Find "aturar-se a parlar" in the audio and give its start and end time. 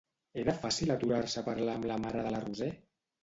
0.93-1.77